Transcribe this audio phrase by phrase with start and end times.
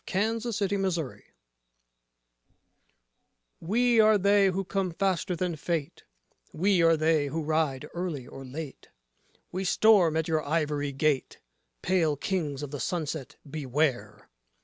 [0.11, 1.23] WAR SONG OF THE SARACENS
[3.59, 6.05] We are they who come faster than fate:
[6.51, 8.89] we are they who ride early or late:
[9.51, 11.37] We storm at your ivory gate:
[11.83, 14.27] Pale Kings of the Sunset, beware!